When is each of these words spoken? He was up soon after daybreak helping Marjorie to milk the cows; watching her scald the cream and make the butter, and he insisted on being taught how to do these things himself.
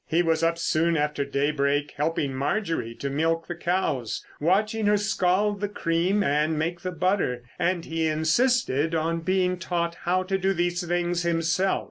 He 0.07 0.23
was 0.23 0.41
up 0.41 0.57
soon 0.57 0.97
after 0.97 1.23
daybreak 1.23 1.93
helping 1.95 2.33
Marjorie 2.33 2.95
to 2.95 3.09
milk 3.11 3.45
the 3.45 3.53
cows; 3.53 4.25
watching 4.39 4.87
her 4.87 4.97
scald 4.97 5.61
the 5.61 5.69
cream 5.69 6.23
and 6.23 6.57
make 6.57 6.81
the 6.81 6.91
butter, 6.91 7.43
and 7.59 7.85
he 7.85 8.07
insisted 8.07 8.95
on 8.95 9.19
being 9.19 9.59
taught 9.59 9.93
how 10.05 10.23
to 10.23 10.39
do 10.39 10.53
these 10.55 10.81
things 10.83 11.21
himself. 11.21 11.79